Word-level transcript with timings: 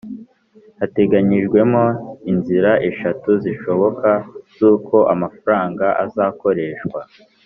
hateganyijwemo 0.79 1.85
inzira 2.31 2.71
eshatu 2.89 3.29
zishoboka 3.43 4.09
z'uko 4.55 4.97
amafaranga 5.13 5.85
azakoreshwa 6.03 7.01